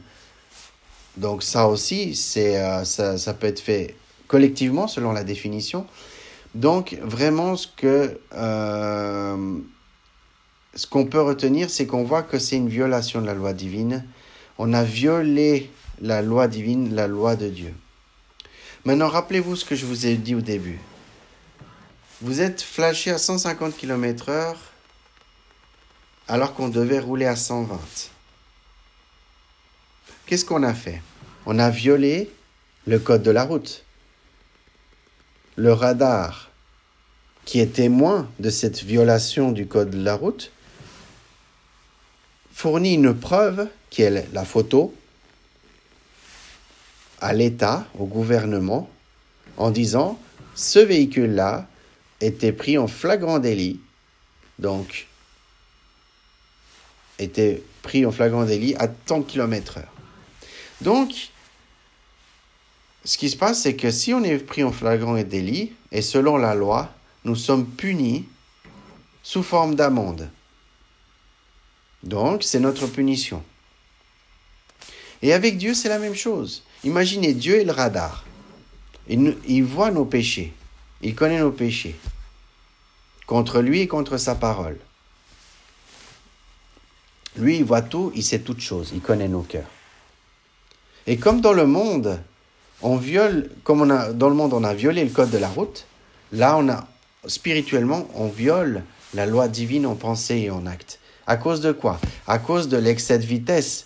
Donc 1.18 1.44
ça 1.44 1.68
aussi, 1.68 2.16
c'est, 2.16 2.58
euh, 2.58 2.86
ça, 2.86 3.18
ça, 3.18 3.34
peut 3.34 3.48
être 3.48 3.60
fait 3.60 3.96
collectivement 4.30 4.88
selon 4.88 5.12
la 5.12 5.26
définition. 5.26 5.86
Donc 6.56 6.98
vraiment, 7.02 7.58
ce 7.58 7.68
que 7.68 8.18
euh, 8.34 9.58
ce 10.76 10.88
qu'on 10.88 11.06
peut 11.06 11.22
retenir, 11.22 11.70
c'est 11.70 11.86
qu'on 11.86 12.06
voit 12.06 12.24
que 12.24 12.40
c'est 12.40 12.56
une 12.56 12.70
violation 12.70 13.20
de 13.20 13.26
la 13.26 13.34
loi 13.34 13.52
divine. 13.52 14.06
On 14.58 14.72
a 14.72 14.84
violé 14.84 15.70
la 16.02 16.22
loi 16.22 16.48
divine, 16.48 16.96
la 16.96 17.08
loi 17.08 17.36
de 17.36 17.50
Dieu. 17.50 17.74
Maintenant, 18.86 19.10
rappelez-vous 19.10 19.58
ce 19.58 19.66
que 19.66 19.76
je 19.76 19.86
vous 19.86 20.06
ai 20.06 20.16
dit 20.16 20.36
au 20.36 20.42
début. 20.42 20.80
Vous 22.22 22.40
êtes 22.40 22.62
flashé 22.62 23.12
à 23.12 23.18
150 23.18 23.76
km/h 23.76 24.56
alors 26.28 26.54
qu'on 26.54 26.70
devait 26.70 27.00
rouler 27.00 27.26
à 27.26 27.36
120. 27.36 27.80
Qu'est-ce 30.26 30.46
qu'on 30.46 30.64
a 30.64 30.74
fait? 30.74 31.02
On 31.46 31.58
a 31.58 31.70
violé 31.70 32.30
le 32.86 33.00
code 33.00 33.24
de 33.24 33.32
la 33.32 33.44
route. 33.44 33.84
Le 35.60 35.74
radar, 35.74 36.52
qui 37.44 37.60
est 37.60 37.74
témoin 37.74 38.30
de 38.40 38.50
cette 38.50 38.82
violation 38.82 39.52
du 39.52 39.68
code 39.68 39.90
de 39.90 40.02
la 40.02 40.16
route, 40.16 40.54
fournit 42.54 42.94
une 42.94 43.14
preuve 43.14 43.68
qui 43.90 44.04
est 44.04 44.32
la 44.32 44.46
photo 44.46 44.96
à 47.20 47.34
l'État, 47.34 47.86
au 48.00 48.06
gouvernement, 48.06 48.90
en 49.58 49.70
disant 49.70 50.18
ce 50.56 50.80
véhicule-là 50.80 51.68
était 52.22 52.54
pris 52.54 52.78
en 52.78 52.88
flagrant 52.88 53.40
délit, 53.40 53.82
donc 54.60 55.08
était 57.18 57.62
pris 57.82 58.06
en 58.06 58.14
flagrant 58.14 58.46
délit 58.46 58.76
à 58.76 58.88
tant 58.88 59.20
de 59.20 59.26
kilomètres 59.26 59.80
heure. 59.80 59.94
Donc, 60.80 61.32
ce 63.06 63.18
qui 63.18 63.30
se 63.30 63.38
passe, 63.38 63.62
c'est 63.62 63.76
que 63.76 63.92
si 63.92 64.14
on 64.14 64.24
est 64.24 64.38
pris 64.38 64.64
en 64.64 64.72
flagrant 64.72 65.22
délit, 65.22 65.74
et 65.92 66.02
selon 66.02 66.38
la 66.38 66.54
loi, 66.54 66.94
nous 67.24 67.36
sommes 67.36 67.66
punis 67.66 68.28
sous 69.24 69.44
forme 69.44 69.76
d'amende. 69.76 70.30
Donc, 72.04 72.44
c'est 72.44 72.60
notre 72.60 72.88
punition. 72.88 73.44
Et 75.22 75.34
avec 75.34 75.58
Dieu, 75.58 75.74
c'est 75.74 75.90
la 75.90 76.00
même 76.00 76.16
chose. 76.16 76.64
Imaginez, 76.84 77.34
Dieu 77.34 77.60
est 77.60 77.66
le 77.66 77.72
radar. 77.72 78.26
Il, 79.08 79.38
il 79.48 79.64
voit 79.64 79.92
nos 79.92 80.06
péchés. 80.06 80.54
Il 81.02 81.16
connaît 81.16 81.40
nos 81.40 81.52
péchés. 81.52 81.96
Contre 83.26 83.62
lui 83.62 83.82
et 83.82 83.88
contre 83.88 84.18
sa 84.18 84.36
parole. 84.36 84.80
Lui, 87.36 87.58
il 87.58 87.64
voit 87.64 87.82
tout, 87.82 88.12
il 88.16 88.24
sait 88.24 88.40
toutes 88.40 88.62
choses, 88.62 88.92
il 88.94 89.02
connaît 89.02 89.28
nos 89.28 89.44
cœurs. 89.44 89.70
Et 91.06 91.18
comme 91.18 91.42
dans 91.42 91.54
le 91.54 91.66
monde, 91.66 92.22
on 92.82 92.98
viole, 92.98 93.50
comme 93.64 93.82
on 93.82 93.90
a, 93.90 94.14
dans 94.14 94.30
le 94.30 94.36
monde, 94.36 94.54
on 94.54 94.64
a 94.64 94.74
violé 94.74 95.04
le 95.04 95.10
code 95.10 95.30
de 95.30 95.38
la 95.38 95.50
route, 95.50 95.86
là, 96.32 96.58
on 96.58 96.70
a, 96.70 96.88
spirituellement, 97.28 98.08
on 98.16 98.28
viole 98.28 98.84
la 99.14 99.26
loi 99.26 99.48
divine 99.48 99.86
en 99.86 99.96
pensée 99.96 100.38
et 100.38 100.50
en 100.50 100.66
acte. 100.66 101.00
À 101.28 101.38
cause 101.38 101.62
de 101.62 101.72
quoi? 101.72 102.00
À 102.28 102.40
cause 102.40 102.70
de 102.70 102.78
l'excès 102.78 103.20
de 103.20 103.26
vitesse 103.26 103.86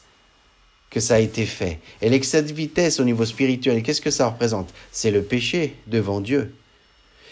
que 0.89 0.99
ça 0.99 1.15
a 1.15 1.19
été 1.19 1.45
fait. 1.45 1.79
Et 2.01 2.09
l'excès 2.09 2.43
de 2.43 2.53
vitesse 2.53 2.99
au 2.99 3.03
niveau 3.03 3.25
spirituel, 3.25 3.81
qu'est-ce 3.81 4.01
que 4.01 4.11
ça 4.11 4.27
représente? 4.27 4.73
C'est 4.91 5.11
le 5.11 5.23
péché 5.23 5.75
devant 5.87 6.21
Dieu. 6.21 6.53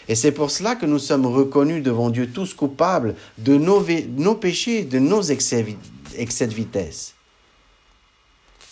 Et 0.08 0.16
c'est 0.16 0.32
pour 0.32 0.50
cela 0.50 0.74
que 0.74 0.84
nous 0.84 0.98
sommes 0.98 1.26
reconnus 1.26 1.82
devant 1.82 2.10
Dieu 2.10 2.28
tous 2.28 2.54
coupables 2.54 3.14
de 3.38 3.56
nos, 3.56 4.34
péchés, 4.34 4.82
de 4.82 4.98
nos 4.98 5.22
excès 5.22 5.62
de 5.62 6.54
vitesse. 6.54 7.14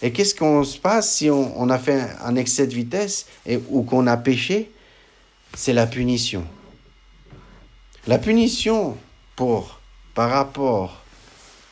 Et 0.03 0.13
qu'est-ce 0.13 0.35
qu'on 0.35 0.65
se 0.65 0.79
passe 0.79 1.15
si 1.15 1.29
on, 1.31 1.69
a 1.69 1.79
fait 1.79 2.09
un 2.25 2.37
excès 2.37 2.67
de 2.67 2.75
vitesse 2.75 3.27
ou 3.69 3.83
qu'on 3.83 4.07
a 4.07 4.17
péché? 4.17 4.71
C'est 5.55 5.73
la 5.73 5.87
punition. 5.87 6.45
La 8.07 8.19
punition 8.19 8.97
pour, 9.37 9.81
par 10.15 10.31
rapport 10.31 11.03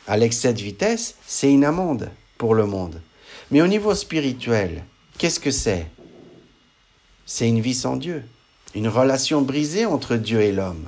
à 0.07 0.17
l'excès 0.17 0.53
de 0.53 0.61
vitesse, 0.61 1.15
c'est 1.25 1.51
une 1.51 1.65
amende 1.65 2.11
pour 2.37 2.53
le 2.53 2.65
monde. 2.65 3.01
Mais 3.51 3.61
au 3.61 3.67
niveau 3.67 3.95
spirituel, 3.95 4.83
qu'est-ce 5.17 5.39
que 5.39 5.51
c'est? 5.51 5.87
C'est 7.25 7.47
une 7.47 7.61
vie 7.61 7.73
sans 7.73 7.95
Dieu, 7.95 8.23
une 8.75 8.87
relation 8.87 9.41
brisée 9.41 9.85
entre 9.85 10.15
Dieu 10.17 10.41
et 10.41 10.51
l'homme. 10.51 10.87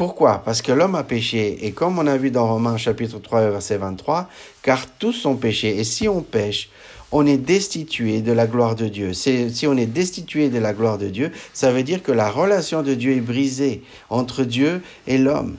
Pourquoi? 0.00 0.38
Parce 0.42 0.62
que 0.62 0.72
l'homme 0.72 0.94
a 0.94 1.04
péché, 1.04 1.66
et 1.66 1.72
comme 1.72 1.98
on 1.98 2.06
a 2.06 2.16
vu 2.16 2.30
dans 2.30 2.48
Romains 2.48 2.78
chapitre 2.78 3.18
3 3.18 3.50
verset 3.50 3.76
23, 3.76 4.30
car 4.62 4.86
tous 4.86 5.26
ont 5.26 5.36
péché, 5.36 5.78
et 5.78 5.84
si 5.84 6.08
on 6.08 6.22
pêche, 6.22 6.70
on 7.12 7.26
est 7.26 7.36
destitué 7.36 8.22
de 8.22 8.32
la 8.32 8.46
gloire 8.46 8.76
de 8.76 8.88
Dieu. 8.88 9.12
Si 9.12 9.66
on 9.66 9.76
est 9.76 9.84
destitué 9.84 10.48
de 10.48 10.58
la 10.58 10.72
gloire 10.72 10.96
de 10.96 11.08
Dieu, 11.08 11.32
ça 11.52 11.70
veut 11.70 11.82
dire 11.82 12.02
que 12.02 12.12
la 12.12 12.30
relation 12.30 12.82
de 12.82 12.94
Dieu 12.94 13.12
est 13.12 13.20
brisée 13.20 13.84
entre 14.08 14.44
Dieu 14.44 14.82
et 15.06 15.18
l'homme. 15.18 15.58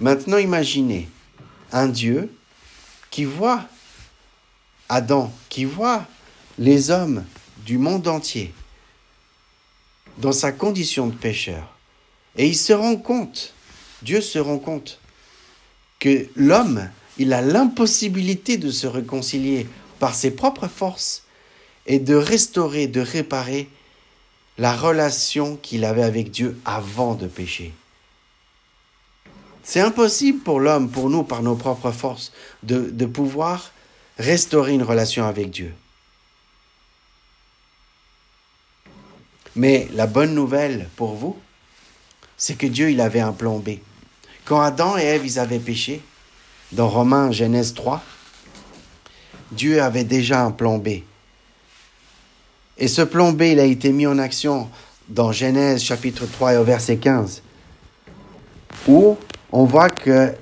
Maintenant 0.00 0.36
imaginez 0.36 1.08
un 1.72 1.88
Dieu 1.88 2.30
qui 3.10 3.24
voit 3.24 3.64
Adam, 4.90 5.32
qui 5.48 5.64
voit 5.64 6.04
les 6.58 6.90
hommes 6.90 7.24
du 7.64 7.78
monde 7.78 8.06
entier 8.06 8.52
dans 10.20 10.32
sa 10.32 10.52
condition 10.52 11.06
de 11.06 11.14
pécheur. 11.14 11.76
Et 12.36 12.46
il 12.46 12.56
se 12.56 12.72
rend 12.72 12.96
compte, 12.96 13.54
Dieu 14.02 14.20
se 14.20 14.38
rend 14.38 14.58
compte, 14.58 15.00
que 15.98 16.26
l'homme, 16.36 16.88
il 17.18 17.32
a 17.32 17.42
l'impossibilité 17.42 18.56
de 18.56 18.70
se 18.70 18.86
réconcilier 18.86 19.66
par 19.98 20.14
ses 20.14 20.30
propres 20.30 20.68
forces 20.68 21.24
et 21.86 21.98
de 21.98 22.14
restaurer, 22.14 22.86
de 22.86 23.00
réparer 23.00 23.68
la 24.58 24.74
relation 24.74 25.56
qu'il 25.56 25.84
avait 25.84 26.02
avec 26.02 26.30
Dieu 26.30 26.58
avant 26.64 27.14
de 27.14 27.26
pécher. 27.26 27.72
C'est 29.62 29.80
impossible 29.80 30.40
pour 30.40 30.60
l'homme, 30.60 30.90
pour 30.90 31.10
nous, 31.10 31.22
par 31.22 31.42
nos 31.42 31.56
propres 31.56 31.92
forces, 31.92 32.32
de, 32.62 32.90
de 32.90 33.06
pouvoir 33.06 33.72
restaurer 34.18 34.72
une 34.72 34.82
relation 34.82 35.24
avec 35.24 35.50
Dieu. 35.50 35.74
Mais 39.56 39.88
la 39.94 40.06
bonne 40.06 40.34
nouvelle 40.34 40.88
pour 40.96 41.14
vous, 41.14 41.36
c'est 42.36 42.54
que 42.54 42.66
Dieu, 42.66 42.90
il 42.90 43.00
avait 43.00 43.20
un 43.20 43.32
plan 43.32 43.58
B. 43.58 43.70
Quand 44.44 44.60
Adam 44.60 44.96
et 44.96 45.02
Ève, 45.02 45.26
ils 45.26 45.38
avaient 45.38 45.58
péché, 45.58 46.02
dans 46.72 46.88
Romains, 46.88 47.32
Genèse 47.32 47.74
3, 47.74 48.02
Dieu 49.52 49.82
avait 49.82 50.04
déjà 50.04 50.44
un 50.44 50.50
plan 50.50 50.78
B. 50.78 50.88
Et 52.78 52.88
ce 52.88 53.02
plan 53.02 53.32
B, 53.32 53.42
il 53.42 53.60
a 53.60 53.64
été 53.64 53.92
mis 53.92 54.06
en 54.06 54.18
action 54.18 54.70
dans 55.08 55.32
Genèse 55.32 55.82
chapitre 55.82 56.26
3 56.26 56.54
et 56.54 56.56
au 56.56 56.64
verset 56.64 56.96
15, 56.96 57.42
où 58.88 59.18
on 59.52 59.64
voit 59.64 59.90
que 59.90 60.32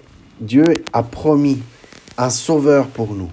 Dieu 0.40 0.64
a 0.92 1.02
promis 1.02 1.62
un 2.16 2.30
sauveur 2.30 2.86
pour 2.86 3.14
nous. 3.14 3.30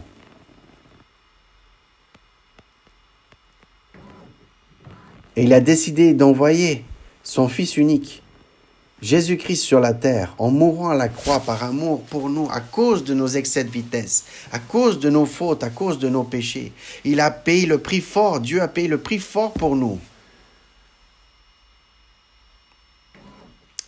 Et 5.35 5.43
il 5.43 5.53
a 5.53 5.59
décidé 5.59 6.13
d'envoyer 6.13 6.83
son 7.23 7.49
Fils 7.49 7.77
unique, 7.77 8.21
Jésus-Christ 9.01 9.61
sur 9.61 9.79
la 9.79 9.93
terre, 9.93 10.33
en 10.37 10.49
mourant 10.49 10.89
à 10.89 10.95
la 10.95 11.09
croix 11.09 11.41
par 11.41 11.63
amour 11.63 12.03
pour 12.03 12.29
nous, 12.29 12.49
à 12.49 12.61
cause 12.61 13.03
de 13.03 13.13
nos 13.13 13.27
excès 13.27 13.63
de 13.63 13.69
vitesse, 13.69 14.25
à 14.51 14.59
cause 14.59 14.99
de 14.99 15.09
nos 15.09 15.25
fautes, 15.25 15.63
à 15.63 15.69
cause 15.69 15.99
de 15.99 16.07
nos 16.07 16.23
péchés. 16.23 16.71
Il 17.03 17.19
a 17.19 17.29
payé 17.31 17.65
le 17.65 17.79
prix 17.79 18.01
fort, 18.01 18.39
Dieu 18.39 18.61
a 18.61 18.67
payé 18.67 18.87
le 18.87 18.99
prix 18.99 19.19
fort 19.19 19.53
pour 19.53 19.75
nous. 19.75 19.99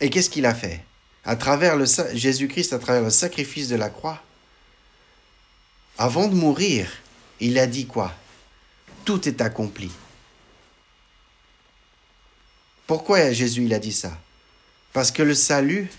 Et 0.00 0.10
qu'est-ce 0.10 0.30
qu'il 0.30 0.46
a 0.46 0.54
fait? 0.54 0.84
À 1.24 1.36
travers 1.36 1.76
Jésus-Christ, 2.14 2.72
à 2.72 2.78
travers 2.78 3.02
le 3.02 3.10
sacrifice 3.10 3.68
de 3.68 3.76
la 3.76 3.88
croix, 3.88 4.22
avant 5.96 6.28
de 6.28 6.34
mourir, 6.34 6.88
il 7.40 7.58
a 7.58 7.66
dit 7.66 7.86
quoi? 7.86 8.12
Tout 9.04 9.26
est 9.28 9.40
accompli. 9.40 9.90
Pourquoi 12.88 13.32
Jésus 13.32 13.64
il 13.64 13.74
a 13.74 13.78
dit 13.78 13.92
ça? 13.92 14.18
Parce 14.94 15.10
que 15.10 15.22
le 15.22 15.34
salut 15.34 15.90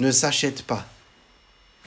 ne 0.00 0.10
s'achète 0.10 0.62
pas, 0.62 0.84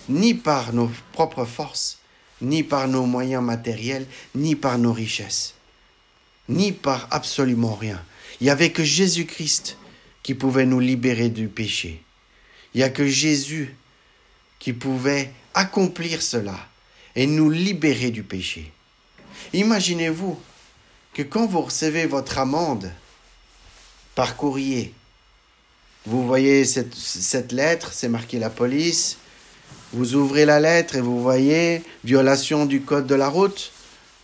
ni 0.07 0.33
par 0.33 0.71
nos 0.71 0.89
propres 1.11 1.43
forces, 1.43 1.99
ni 2.41 2.63
par 2.63 2.87
nos 2.87 3.05
moyens 3.05 3.43
matériels, 3.43 4.07
ni 4.33 4.55
par 4.55 4.77
nos 4.77 4.93
richesses, 4.93 5.55
ni 6.47 6.71
par 6.71 7.09
absolument 7.11 7.75
rien. 7.75 8.01
Il 8.39 8.45
n'y 8.45 8.49
avait 8.49 8.71
que 8.71 8.81
Jésus-Christ 8.81 9.75
qui 10.23 10.35
pouvait 10.35 10.65
nous 10.65 10.79
libérer 10.79 11.27
du 11.27 11.49
péché. 11.49 12.01
Il 12.73 12.77
n'y 12.77 12.83
a 12.83 12.89
que 12.89 13.05
Jésus 13.05 13.75
qui 14.57 14.71
pouvait 14.71 15.33
accomplir 15.53 16.21
cela 16.21 16.57
et 17.13 17.27
nous 17.27 17.49
libérer 17.49 18.09
du 18.09 18.23
péché. 18.23 18.71
Imaginez-vous 19.51 20.39
que 21.13 21.23
quand 21.23 21.45
vous 21.45 21.61
recevez 21.61 22.05
votre 22.05 22.37
amende, 22.37 22.89
par 24.19 24.35
courrier. 24.35 24.93
Vous 26.05 26.27
voyez 26.27 26.65
cette, 26.65 27.53
lettre, 27.53 27.93
c'est 27.93 28.09
marqué 28.09 28.37
la 28.37 28.49
police. 28.49 29.17
Vous 29.93 30.13
ouvrez 30.13 30.43
la 30.43 30.59
lettre 30.59 30.97
et 30.97 30.99
vous 30.99 31.21
voyez 31.21 31.83
violation 32.03 32.65
du 32.65 32.81
code 32.81 33.07
de 33.07 33.15
la 33.15 33.29
route. 33.29 33.71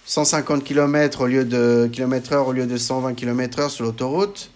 150 0.06 0.66
km 0.66 1.22
au 1.22 1.28
lieu 1.28 1.46
de 1.46 1.90
km 1.94 2.34
heure 2.34 2.48
au 2.50 2.52
lieu 2.52 2.66
de 2.66 2.76
120 2.76 3.14
km 3.14 3.60
heure 3.60 3.72
sur 3.72 3.86
l'autoroute. 3.86 4.52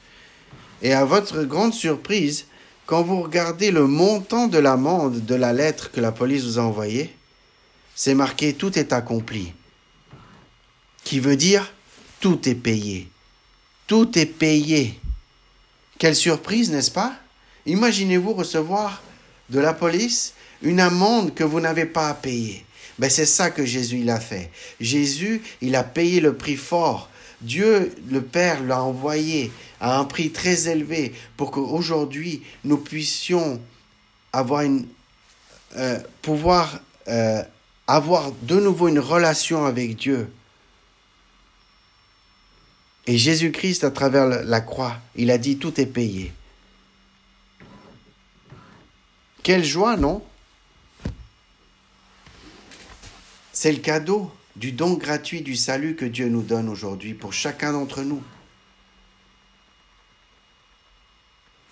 Et 0.81 0.91
à 0.91 1.05
votre 1.05 1.43
grande 1.43 1.73
surprise, 1.73 2.47
quand 2.85 3.01
vous 3.01 3.21
regardez 3.21 3.71
le 3.71 3.87
montant 3.87 4.47
de 4.47 4.57
l'amende 4.57 5.25
de 5.25 5.35
la 5.35 5.53
lettre 5.53 5.89
que 5.93 6.01
la 6.01 6.11
police 6.11 6.43
vous 6.43 6.59
a 6.59 6.63
envoyée, 6.63 7.15
c'est 7.95 8.13
marqué 8.13 8.55
tout 8.55 8.77
est 8.77 8.91
accompli. 8.91 9.53
Qui 11.05 11.21
veut 11.21 11.37
dire 11.37 11.71
tout 12.19 12.49
est 12.49 12.55
payé. 12.55 13.07
Tout 13.87 14.19
est 14.19 14.25
payé. 14.25 14.99
Quelle 15.99 16.15
surprise, 16.15 16.71
n'est-ce 16.71 16.91
pas? 16.91 17.13
Imaginez-vous 17.65 18.33
recevoir 18.33 19.03
de 19.49 19.59
la 19.59 19.73
police 19.73 20.33
une 20.61 20.79
amende 20.79 21.33
que 21.33 21.43
vous 21.43 21.59
n'avez 21.59 21.85
pas 21.85 22.09
à 22.09 22.13
payer. 22.13 22.65
Ben, 22.97 23.09
c'est 23.09 23.25
ça 23.25 23.51
que 23.51 23.65
Jésus 23.65 23.99
il 23.99 24.09
a 24.09 24.19
fait. 24.19 24.49
Jésus, 24.79 25.41
il 25.61 25.75
a 25.75 25.83
payé 25.83 26.21
le 26.21 26.35
prix 26.35 26.55
fort. 26.55 27.09
Dieu, 27.41 27.93
le 28.09 28.21
Père, 28.21 28.63
l'a 28.63 28.81
envoyé 28.81 29.51
à 29.79 29.99
un 29.99 30.05
prix 30.05 30.31
très 30.31 30.69
élevé 30.69 31.13
pour 31.37 31.51
qu'aujourd'hui, 31.51 32.43
nous 32.63 32.77
puissions 32.77 33.61
avoir 34.33 34.61
une, 34.61 34.87
euh, 35.77 35.99
pouvoir 36.21 36.79
euh, 37.07 37.43
avoir 37.87 38.31
de 38.43 38.59
nouveau 38.59 38.87
une 38.87 38.99
relation 38.99 39.65
avec 39.65 39.95
Dieu. 39.95 40.29
Et 43.09 43.17
Jésus-Christ, 43.17 43.83
à 43.85 43.89
travers 43.89 44.27
la 44.27 44.61
croix, 44.61 44.95
il 45.15 45.31
a 45.31 45.39
dit, 45.39 45.57
tout 45.57 45.81
est 45.81 45.87
payé. 45.87 46.31
Quelle 49.41 49.65
joie, 49.65 49.97
non? 49.97 50.23
C'est 53.51 53.71
le 53.71 53.79
cadeau 53.79 54.31
du 54.55 54.73
don 54.73 54.93
gratuit 54.93 55.41
du 55.41 55.55
salut 55.55 55.95
que 55.95 56.05
Dieu 56.05 56.29
nous 56.29 56.43
donne 56.43 56.69
aujourd'hui 56.69 57.15
pour 57.15 57.33
chacun 57.33 57.73
d'entre 57.73 58.03
nous. 58.03 58.21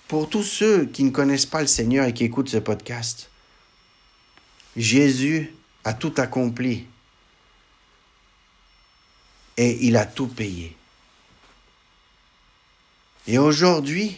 Pour 0.08 0.30
tous 0.30 0.42
ceux 0.42 0.86
qui 0.86 1.04
ne 1.04 1.12
connaissent 1.12 1.46
pas 1.46 1.62
le 1.62 1.68
Seigneur 1.68 2.08
et 2.08 2.16
qui 2.16 2.24
écoutent 2.24 2.50
ce 2.50 2.58
podcast, 2.58 3.30
Jésus 4.76 5.54
a 5.84 5.94
tout 5.94 6.16
accompli 6.18 6.88
et 9.56 9.86
il 9.86 9.98
a 9.98 10.08
tout 10.08 10.26
payé. 10.26 10.76
Et 13.28 13.38
aujourd'hui, 13.38 14.18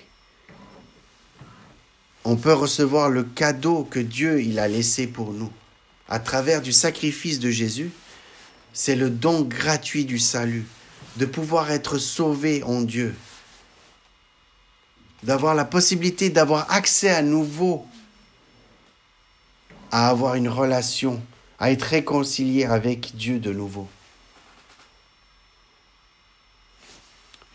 on 2.23 2.35
peut 2.35 2.53
recevoir 2.53 3.09
le 3.09 3.23
cadeau 3.23 3.83
que 3.83 3.99
Dieu 3.99 4.41
il 4.41 4.59
a 4.59 4.67
laissé 4.67 5.07
pour 5.07 5.33
nous 5.33 5.51
à 6.07 6.19
travers 6.19 6.61
du 6.61 6.71
sacrifice 6.71 7.39
de 7.39 7.49
Jésus. 7.49 7.91
C'est 8.73 8.95
le 8.95 9.09
don 9.09 9.41
gratuit 9.41 10.05
du 10.05 10.19
salut, 10.19 10.65
de 11.17 11.25
pouvoir 11.25 11.71
être 11.71 11.97
sauvé 11.97 12.61
en 12.63 12.81
Dieu, 12.81 13.15
d'avoir 15.23 15.55
la 15.55 15.65
possibilité 15.65 16.29
d'avoir 16.29 16.71
accès 16.71 17.09
à 17.09 17.23
nouveau 17.23 17.87
à 19.91 20.09
avoir 20.09 20.35
une 20.35 20.49
relation, 20.49 21.21
à 21.59 21.71
être 21.71 21.83
réconcilié 21.83 22.65
avec 22.65 23.15
Dieu 23.15 23.39
de 23.39 23.51
nouveau. 23.51 23.87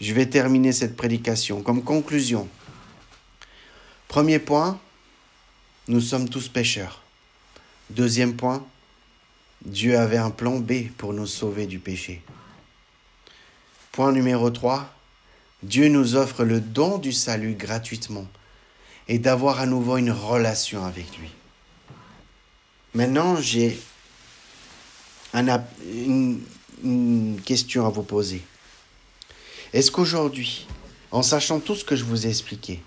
Je 0.00 0.12
vais 0.12 0.26
terminer 0.26 0.72
cette 0.72 0.96
prédication 0.96 1.62
comme 1.62 1.82
conclusion. 1.82 2.48
Premier 4.08 4.38
point, 4.38 4.80
nous 5.88 6.00
sommes 6.00 6.28
tous 6.28 6.48
pécheurs. 6.48 7.02
Deuxième 7.90 8.36
point, 8.36 8.64
Dieu 9.64 9.98
avait 9.98 10.18
un 10.18 10.30
plan 10.30 10.58
B 10.58 10.88
pour 10.96 11.12
nous 11.12 11.26
sauver 11.26 11.66
du 11.66 11.78
péché. 11.78 12.22
Point 13.92 14.12
numéro 14.12 14.50
3, 14.50 14.92
Dieu 15.62 15.88
nous 15.88 16.16
offre 16.16 16.44
le 16.44 16.60
don 16.60 16.98
du 16.98 17.12
salut 17.12 17.54
gratuitement 17.54 18.26
et 19.08 19.18
d'avoir 19.18 19.60
à 19.60 19.66
nouveau 19.66 19.96
une 19.96 20.10
relation 20.10 20.84
avec 20.84 21.16
lui. 21.18 21.30
Maintenant, 22.94 23.36
j'ai 23.40 23.78
une, 25.34 26.40
une 26.82 27.40
question 27.44 27.86
à 27.86 27.90
vous 27.90 28.02
poser. 28.02 28.42
Est-ce 29.74 29.90
qu'aujourd'hui, 29.90 30.68
en 31.10 31.22
sachant 31.22 31.58
tout 31.58 31.74
ce 31.74 31.84
que 31.84 31.96
je 31.96 32.04
vous 32.04 32.26
ai 32.26 32.30
expliqué, 32.30 32.80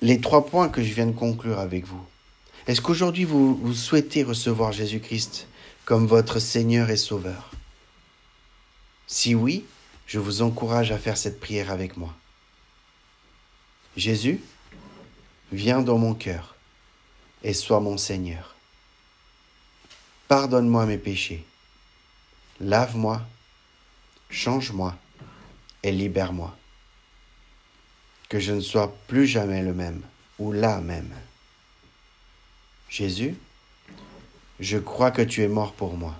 les 0.00 0.20
trois 0.20 0.46
points 0.46 0.68
que 0.68 0.80
je 0.80 0.94
viens 0.94 1.08
de 1.08 1.12
conclure 1.12 1.58
avec 1.58 1.84
vous, 1.86 2.06
est-ce 2.68 2.80
qu'aujourd'hui 2.80 3.24
vous, 3.24 3.74
souhaitez 3.74 4.22
recevoir 4.22 4.70
Jésus-Christ 4.70 5.48
comme 5.84 6.06
votre 6.06 6.38
Seigneur 6.38 6.88
et 6.88 6.96
Sauveur? 6.96 7.50
Si 9.08 9.34
oui, 9.34 9.64
je 10.06 10.20
vous 10.20 10.40
encourage 10.40 10.92
à 10.92 10.98
faire 10.98 11.16
cette 11.16 11.40
prière 11.40 11.72
avec 11.72 11.96
moi. 11.96 12.14
Jésus, 13.96 14.40
viens 15.50 15.82
dans 15.82 15.98
mon 15.98 16.14
cœur 16.14 16.54
et 17.42 17.54
sois 17.54 17.80
mon 17.80 17.96
Seigneur. 17.96 18.54
Pardonne-moi 20.28 20.86
mes 20.86 20.98
péchés. 20.98 21.44
Lave-moi, 22.60 23.20
change-moi 24.30 24.96
et 25.82 25.92
libère-moi. 25.92 26.56
Que 28.28 28.38
je 28.38 28.52
ne 28.52 28.60
sois 28.60 28.96
plus 29.08 29.26
jamais 29.26 29.62
le 29.62 29.74
même 29.74 30.02
ou 30.38 30.52
la 30.52 30.80
même. 30.80 31.12
Jésus, 32.88 33.36
je 34.60 34.78
crois 34.78 35.10
que 35.10 35.22
tu 35.22 35.42
es 35.42 35.48
mort 35.48 35.72
pour 35.72 35.96
moi. 35.96 36.14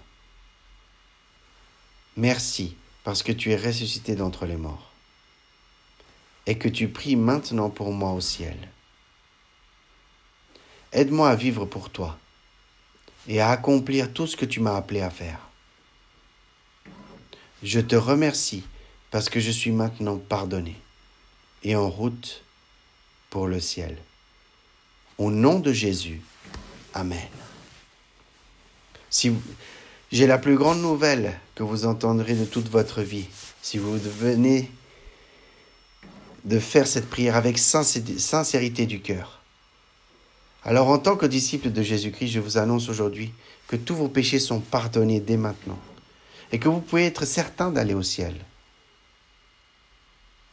Merci 2.17 2.77
parce 3.05 3.23
que 3.23 3.33
tu 3.33 3.53
es 3.53 3.57
ressuscité 3.57 4.15
d'entre 4.15 4.47
les 4.47 4.57
morts 4.57 4.91
et 6.47 6.59
que 6.59 6.69
tu 6.69 6.89
pries 6.89 7.17
maintenant 7.17 7.71
pour 7.71 7.93
moi 7.93 8.13
au 8.13 8.21
ciel. 8.21 8.57
Aide-moi 10.93 11.31
à 11.31 11.37
vivre 11.37 11.67
pour 11.67 11.91
toi 11.91 12.19
et 13.29 13.41
à 13.41 13.51
accomplir 13.51 14.13
tout 14.13 14.27
ce 14.27 14.37
que 14.37 14.47
tu 14.47 14.61
m'as 14.61 14.77
appelé 14.77 15.01
à 15.01 15.11
faire. 15.11 15.50
Je 17.63 17.81
te 17.81 17.97
remercie 17.97 18.65
parce 19.11 19.29
que 19.29 19.41
je 19.41 19.51
suis 19.51 19.73
maintenant 19.73 20.17
pardonné 20.17 20.77
et 21.63 21.77
en 21.77 21.91
route 21.91 22.43
pour 23.29 23.47
le 23.47 23.61
ciel. 23.61 23.97
Au 25.19 25.31
nom 25.31 25.61
de 25.61 25.73
Jésus, 25.73 26.23
Amen. 26.95 27.29
Si 29.11 29.33
j'ai 30.11 30.27
la 30.27 30.39
plus 30.39 30.57
grande 30.57 30.81
nouvelle 30.81 31.39
que 31.55 31.63
vous 31.63 31.85
entendrez 31.85 32.35
de 32.35 32.45
toute 32.45 32.69
votre 32.69 33.03
vie, 33.03 33.27
si 33.63 33.79
vous 33.79 33.97
venez 33.99 34.71
de 36.45 36.59
faire 36.59 36.87
cette 36.87 37.09
prière 37.11 37.37
avec 37.37 37.59
sincérité 37.59 38.87
du 38.87 39.01
cœur. 39.01 39.41
Alors 40.65 40.89
en 40.89 40.99
tant 40.99 41.17
que 41.17 41.27
disciple 41.27 41.71
de 41.71 41.83
Jésus-Christ, 41.83 42.29
je 42.29 42.41
vous 42.41 42.59
annonce 42.59 42.89
aujourd'hui 42.89 43.33
que 43.69 43.77
tous 43.77 43.95
vos 43.95 44.09
péchés 44.09 44.39
sont 44.39 44.61
pardonnés 44.61 45.21
dès 45.21 45.37
maintenant 45.37 45.79
et 46.53 46.59
que 46.59 46.69
vous 46.69 46.81
pouvez 46.81 47.07
être 47.07 47.25
certain 47.25 47.71
d'aller 47.71 47.95
au 47.95 48.03
ciel. 48.03 48.35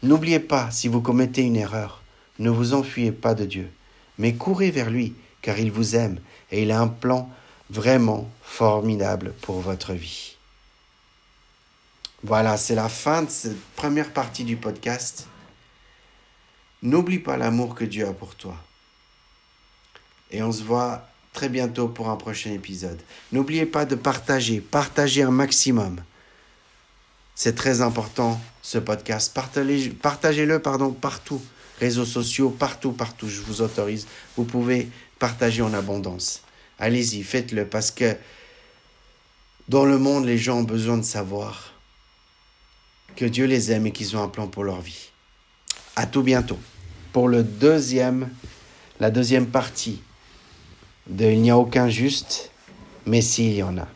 N'oubliez 0.03 0.39
pas, 0.39 0.69
si 0.71 0.87
vous 0.87 1.01
commettez 1.01 1.41
une 1.41 1.55
erreur, 1.55 2.03
ne 2.39 2.49
vous 2.49 2.73
enfuyez 2.73 3.11
pas 3.11 3.33
de 3.33 3.45
Dieu, 3.45 3.71
mais 4.17 4.35
courez 4.35 4.69
vers 4.69 4.89
lui, 4.89 5.15
car 5.41 5.57
il 5.57 5.71
vous 5.71 5.95
aime 5.95 6.19
et 6.51 6.63
il 6.63 6.71
a 6.71 6.79
un 6.79 6.87
plan 6.87 7.29
vraiment 7.69 8.29
formidable 8.41 9.33
pour 9.41 9.59
votre 9.59 9.93
vie. 9.93 10.37
Voilà, 12.23 12.57
c'est 12.57 12.75
la 12.75 12.89
fin 12.89 13.23
de 13.23 13.29
cette 13.29 13.61
première 13.75 14.11
partie 14.11 14.43
du 14.43 14.55
podcast. 14.55 15.27
N'oublie 16.81 17.19
pas 17.19 17.37
l'amour 17.37 17.75
que 17.75 17.85
Dieu 17.85 18.07
a 18.07 18.13
pour 18.13 18.35
toi. 18.35 18.55
Et 20.31 20.41
on 20.43 20.51
se 20.51 20.63
voit 20.63 21.07
très 21.37 21.49
bientôt 21.49 21.87
pour 21.87 22.09
un 22.09 22.15
prochain 22.15 22.51
épisode. 22.51 22.99
N'oubliez 23.31 23.67
pas 23.67 23.85
de 23.85 23.93
partager, 23.93 24.59
partager 24.59 25.21
un 25.21 25.29
maximum. 25.29 26.01
C'est 27.35 27.53
très 27.53 27.81
important 27.81 28.41
ce 28.63 28.79
podcast. 28.79 29.37
Partagez-le 30.01 30.57
pardon, 30.57 30.93
partout, 30.93 31.39
réseaux 31.79 32.05
sociaux, 32.05 32.49
partout, 32.49 32.91
partout. 32.91 33.29
Je 33.29 33.41
vous 33.41 33.61
autorise. 33.61 34.07
Vous 34.35 34.45
pouvez 34.45 34.89
partager 35.19 35.61
en 35.61 35.75
abondance. 35.75 36.41
Allez-y, 36.79 37.21
faites-le 37.21 37.67
parce 37.67 37.91
que 37.91 38.15
dans 39.69 39.85
le 39.85 39.99
monde, 39.99 40.25
les 40.25 40.39
gens 40.39 40.57
ont 40.57 40.63
besoin 40.63 40.97
de 40.97 41.03
savoir 41.03 41.71
que 43.15 43.25
Dieu 43.25 43.45
les 43.45 43.71
aime 43.71 43.85
et 43.85 43.91
qu'ils 43.91 44.17
ont 44.17 44.23
un 44.23 44.27
plan 44.27 44.47
pour 44.47 44.63
leur 44.63 44.81
vie. 44.81 45.11
À 45.95 46.07
tout 46.07 46.23
bientôt 46.23 46.57
pour 47.13 47.27
le 47.27 47.43
deuxième, 47.43 48.27
la 48.99 49.11
deuxième 49.11 49.45
partie 49.45 50.01
de 51.09 51.25
Il 51.25 51.41
n'y 51.41 51.51
a 51.51 51.57
aucun 51.57 51.89
juste, 51.89 52.51
mais 53.05 53.21
s'il 53.21 53.53
y 53.53 53.63
en 53.63 53.77
a. 53.77 53.87